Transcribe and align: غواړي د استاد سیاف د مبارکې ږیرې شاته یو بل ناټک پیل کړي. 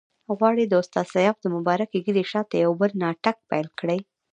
غواړي 0.37 0.63
د 0.67 0.73
استاد 0.81 1.07
سیاف 1.15 1.37
د 1.41 1.45
مبارکې 1.55 1.97
ږیرې 2.05 2.23
شاته 2.31 2.55
یو 2.65 2.71
بل 2.79 2.91
ناټک 3.01 3.37
پیل 3.49 3.67
کړي. 3.79 3.99